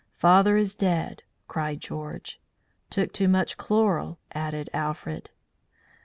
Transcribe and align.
"Father 0.15 0.57
is 0.57 0.73
dead!" 0.73 1.21
cried 1.47 1.79
George. 1.79 2.41
"Took 2.89 3.13
too 3.13 3.27
much 3.27 3.55
chloral," 3.55 4.17
added 4.31 4.67
Alfred. 4.73 5.29